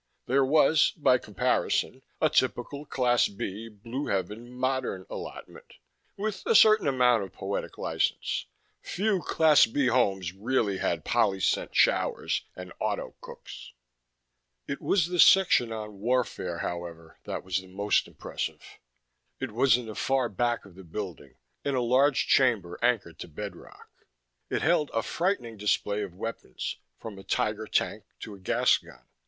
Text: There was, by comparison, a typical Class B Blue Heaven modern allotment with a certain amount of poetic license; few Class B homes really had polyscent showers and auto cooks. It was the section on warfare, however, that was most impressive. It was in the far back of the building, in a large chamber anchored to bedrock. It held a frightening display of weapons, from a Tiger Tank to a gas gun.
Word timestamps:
There 0.25 0.43
was, 0.43 0.93
by 0.97 1.19
comparison, 1.19 2.01
a 2.19 2.27
typical 2.27 2.87
Class 2.87 3.27
B 3.27 3.69
Blue 3.69 4.07
Heaven 4.07 4.51
modern 4.51 5.05
allotment 5.11 5.75
with 6.17 6.41
a 6.47 6.55
certain 6.55 6.87
amount 6.87 7.21
of 7.21 7.33
poetic 7.33 7.77
license; 7.77 8.47
few 8.81 9.21
Class 9.21 9.67
B 9.67 9.85
homes 9.89 10.33
really 10.33 10.79
had 10.79 11.05
polyscent 11.05 11.75
showers 11.75 12.41
and 12.55 12.73
auto 12.79 13.13
cooks. 13.21 13.73
It 14.67 14.81
was 14.81 15.05
the 15.05 15.19
section 15.19 15.71
on 15.71 15.99
warfare, 15.99 16.57
however, 16.65 17.19
that 17.25 17.43
was 17.43 17.61
most 17.61 18.07
impressive. 18.07 18.79
It 19.39 19.51
was 19.51 19.77
in 19.77 19.85
the 19.85 19.93
far 19.93 20.29
back 20.29 20.65
of 20.65 20.73
the 20.73 20.83
building, 20.83 21.35
in 21.63 21.75
a 21.75 21.79
large 21.83 22.25
chamber 22.25 22.79
anchored 22.81 23.19
to 23.19 23.27
bedrock. 23.27 23.91
It 24.49 24.63
held 24.63 24.89
a 24.95 25.03
frightening 25.03 25.57
display 25.57 26.01
of 26.01 26.15
weapons, 26.15 26.77
from 26.97 27.19
a 27.19 27.23
Tiger 27.23 27.67
Tank 27.67 28.05
to 28.21 28.33
a 28.33 28.39
gas 28.39 28.79
gun. 28.79 29.05